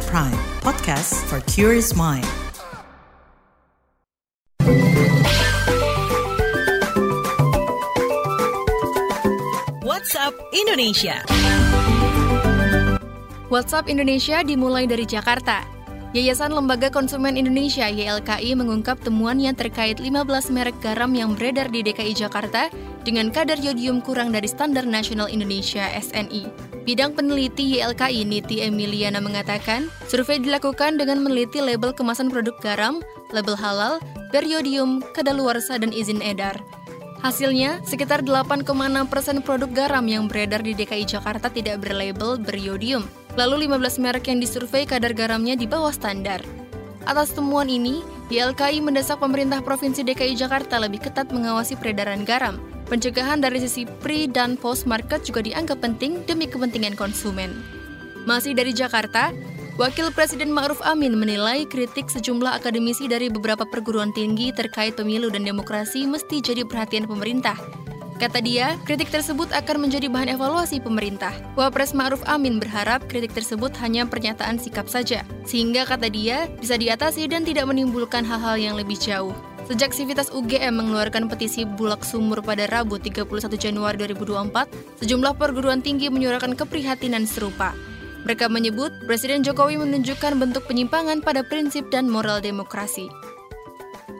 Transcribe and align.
at 0.00 0.08
Prime, 0.08 0.40
podcast 0.64 1.12
for 1.28 1.44
curious 1.44 1.92
mind. 1.92 2.24
WhatsApp 9.84 10.32
Indonesia. 10.56 11.20
WhatsApp 13.52 13.92
Indonesia 13.92 14.40
dimulai 14.40 14.88
dari 14.88 15.04
Jakarta. 15.04 15.66
Yayasan 16.10 16.50
Lembaga 16.50 16.90
Konsumen 16.90 17.38
Indonesia 17.38 17.86
YLKI 17.86 18.58
mengungkap 18.58 18.98
temuannya 19.04 19.54
terkait 19.54 20.02
15 20.02 20.26
merek 20.50 20.74
garam 20.82 21.14
yang 21.14 21.38
beredar 21.38 21.70
di 21.70 21.86
DKI 21.86 22.18
Jakarta 22.18 22.66
dengan 23.02 23.32
kadar 23.32 23.56
yodium 23.60 24.04
kurang 24.04 24.32
dari 24.32 24.46
standar 24.46 24.84
nasional 24.84 25.26
Indonesia 25.26 25.88
SNI. 25.92 26.70
Bidang 26.84 27.12
peneliti 27.12 27.76
YLKI 27.76 28.24
Niti 28.24 28.64
Emiliana 28.64 29.20
mengatakan, 29.20 29.92
survei 30.08 30.40
dilakukan 30.40 30.96
dengan 30.96 31.20
meneliti 31.20 31.60
label 31.60 31.92
kemasan 31.92 32.32
produk 32.32 32.56
garam, 32.58 33.04
label 33.30 33.54
halal, 33.54 34.00
beriodium, 34.32 35.04
kadaluarsa, 35.12 35.76
dan 35.76 35.92
izin 35.92 36.24
edar. 36.24 36.56
Hasilnya, 37.20 37.84
sekitar 37.84 38.24
8,6 38.24 38.64
persen 39.12 39.44
produk 39.44 39.68
garam 39.68 40.08
yang 40.08 40.24
beredar 40.24 40.64
di 40.64 40.72
DKI 40.72 41.04
Jakarta 41.04 41.52
tidak 41.52 41.84
berlabel 41.84 42.40
beriodium. 42.40 43.04
Lalu 43.36 43.68
15 43.68 44.00
merek 44.00 44.32
yang 44.32 44.40
disurvei 44.40 44.88
kadar 44.88 45.12
garamnya 45.12 45.52
di 45.52 45.68
bawah 45.68 45.92
standar. 45.92 46.40
Atas 47.04 47.36
temuan 47.36 47.68
ini, 47.68 48.00
YLKI 48.30 48.78
mendesak 48.78 49.18
pemerintah 49.18 49.58
Provinsi 49.58 50.06
DKI 50.06 50.38
Jakarta 50.38 50.78
lebih 50.78 51.02
ketat 51.02 51.34
mengawasi 51.34 51.74
peredaran 51.74 52.22
garam. 52.22 52.62
Pencegahan 52.86 53.42
dari 53.42 53.58
sisi 53.58 53.82
pre 53.82 54.30
dan 54.30 54.54
post 54.54 54.86
market 54.86 55.26
juga 55.26 55.42
dianggap 55.42 55.82
penting 55.82 56.22
demi 56.30 56.46
kepentingan 56.46 56.94
konsumen. 56.94 57.50
Masih 58.30 58.54
dari 58.54 58.70
Jakarta, 58.70 59.34
Wakil 59.82 60.14
Presiden 60.14 60.54
Ma'ruf 60.54 60.78
Amin 60.86 61.18
menilai 61.18 61.66
kritik 61.66 62.06
sejumlah 62.06 62.62
akademisi 62.62 63.10
dari 63.10 63.26
beberapa 63.34 63.66
perguruan 63.66 64.14
tinggi 64.14 64.54
terkait 64.54 64.94
pemilu 64.94 65.26
dan 65.26 65.42
demokrasi 65.42 66.06
mesti 66.06 66.38
jadi 66.38 66.62
perhatian 66.62 67.10
pemerintah. 67.10 67.58
Kata 68.20 68.36
dia, 68.44 68.76
kritik 68.84 69.08
tersebut 69.08 69.48
akan 69.48 69.88
menjadi 69.88 70.12
bahan 70.12 70.36
evaluasi 70.36 70.76
pemerintah. 70.76 71.32
Wapres 71.56 71.96
Ma'ruf 71.96 72.20
Amin 72.28 72.60
berharap 72.60 73.08
kritik 73.08 73.32
tersebut 73.32 73.72
hanya 73.80 74.04
pernyataan 74.04 74.60
sikap 74.60 74.92
saja, 74.92 75.24
sehingga 75.48 75.88
kata 75.88 76.12
dia 76.12 76.52
bisa 76.60 76.76
diatasi 76.76 77.32
dan 77.32 77.48
tidak 77.48 77.64
menimbulkan 77.72 78.20
hal-hal 78.20 78.60
yang 78.60 78.76
lebih 78.76 79.00
jauh. 79.00 79.32
Sejak 79.64 79.96
Sivitas 79.96 80.28
UGM 80.28 80.84
mengeluarkan 80.84 81.32
petisi 81.32 81.64
bulak 81.64 82.04
sumur 82.04 82.44
pada 82.44 82.68
Rabu 82.68 83.00
31 83.00 83.24
Januari 83.56 83.96
2024, 83.96 84.68
sejumlah 85.00 85.40
perguruan 85.40 85.80
tinggi 85.80 86.12
menyuarakan 86.12 86.60
keprihatinan 86.60 87.24
serupa. 87.24 87.72
Mereka 88.28 88.52
menyebut 88.52 88.92
Presiden 89.08 89.40
Jokowi 89.40 89.80
menunjukkan 89.80 90.36
bentuk 90.36 90.68
penyimpangan 90.68 91.24
pada 91.24 91.40
prinsip 91.40 91.88
dan 91.88 92.04
moral 92.04 92.44
demokrasi. 92.44 93.08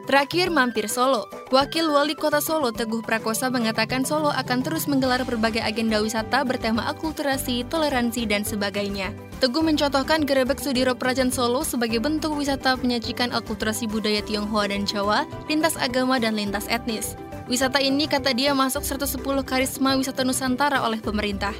Terakhir 0.01 0.49
mampir 0.49 0.89
Solo. 0.89 1.29
Wakil 1.53 1.85
Wali 1.93 2.17
Kota 2.17 2.41
Solo 2.41 2.73
Teguh 2.73 3.05
Prakosa 3.05 3.53
mengatakan 3.53 4.01
Solo 4.01 4.33
akan 4.33 4.65
terus 4.65 4.89
menggelar 4.89 5.21
berbagai 5.21 5.61
agenda 5.61 6.01
wisata 6.01 6.41
bertema 6.41 6.89
akulturasi, 6.89 7.61
toleransi, 7.69 8.25
dan 8.25 8.41
sebagainya. 8.41 9.13
Teguh 9.37 9.61
mencontohkan 9.61 10.25
gerebek 10.25 10.57
Sudiro 10.57 10.97
Prajan 10.97 11.29
Solo 11.29 11.61
sebagai 11.61 12.01
bentuk 12.01 12.33
wisata 12.33 12.81
menyajikan 12.81 13.29
akulturasi 13.29 13.85
budaya 13.85 14.25
Tionghoa 14.25 14.73
dan 14.73 14.89
Jawa, 14.89 15.29
lintas 15.45 15.77
agama 15.77 16.17
dan 16.17 16.33
lintas 16.33 16.65
etnis. 16.65 17.13
Wisata 17.45 17.77
ini 17.77 18.09
kata 18.09 18.33
dia 18.33 18.57
masuk 18.57 18.81
110 18.81 19.21
karisma 19.45 19.93
wisata 20.01 20.25
Nusantara 20.25 20.81
oleh 20.81 20.97
pemerintah. 20.97 21.53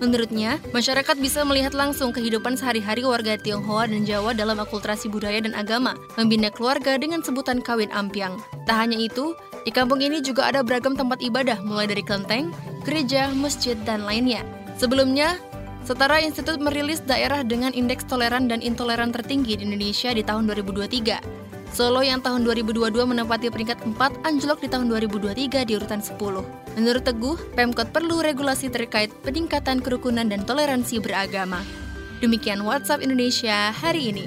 Menurutnya, 0.00 0.56
masyarakat 0.72 1.12
bisa 1.20 1.44
melihat 1.44 1.76
langsung 1.76 2.08
kehidupan 2.08 2.56
sehari-hari 2.56 3.04
warga 3.04 3.36
Tionghoa 3.36 3.84
dan 3.84 4.08
Jawa 4.08 4.32
dalam 4.32 4.56
akulturasi 4.56 5.12
budaya 5.12 5.44
dan 5.44 5.52
agama, 5.52 5.92
membina 6.16 6.48
keluarga 6.48 6.96
dengan 6.96 7.20
sebutan 7.20 7.60
kawin 7.60 7.92
ampiang. 7.92 8.40
Tak 8.64 8.80
hanya 8.80 8.96
itu, 8.96 9.36
di 9.62 9.70
kampung 9.70 10.00
ini 10.00 10.24
juga 10.24 10.48
ada 10.48 10.64
beragam 10.64 10.96
tempat 10.96 11.20
ibadah 11.20 11.60
mulai 11.60 11.84
dari 11.84 12.00
kelenteng, 12.00 12.48
gereja, 12.88 13.28
masjid, 13.36 13.76
dan 13.84 14.08
lainnya. 14.08 14.40
Sebelumnya, 14.80 15.36
Setara 15.84 16.20
Institut 16.20 16.60
merilis 16.60 17.00
daerah 17.04 17.40
dengan 17.40 17.72
indeks 17.72 18.04
toleran 18.04 18.48
dan 18.48 18.60
intoleran 18.60 19.12
tertinggi 19.12 19.56
di 19.60 19.64
Indonesia 19.64 20.12
di 20.12 20.20
tahun 20.20 20.48
2023. 20.48 21.59
Solo 21.70 22.02
yang 22.02 22.18
tahun 22.18 22.42
2022 22.42 22.90
menempati 22.98 23.46
peringkat 23.46 23.86
4 23.86 24.26
anjlok 24.26 24.58
di 24.58 24.68
tahun 24.68 24.90
2023 24.90 25.62
di 25.62 25.72
urutan 25.78 26.02
10. 26.02 26.18
Menurut 26.74 27.02
Teguh, 27.06 27.38
Pemkot 27.54 27.94
perlu 27.94 28.18
regulasi 28.18 28.74
terkait 28.74 29.14
peningkatan 29.22 29.78
kerukunan 29.78 30.26
dan 30.26 30.42
toleransi 30.42 30.98
beragama. 30.98 31.62
Demikian 32.18 32.66
WhatsApp 32.66 33.06
Indonesia 33.06 33.70
hari 33.70 34.10
ini. 34.10 34.26